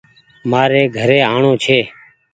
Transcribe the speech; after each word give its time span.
مآري 0.51 0.81
گھري 0.97 1.19
آڻو 1.33 1.51
ڇي۔ 1.63 1.79